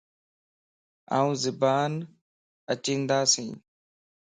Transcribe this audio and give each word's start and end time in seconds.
آن 1.17 1.29
صبان 1.41 1.91
اچيندياس 2.73 3.33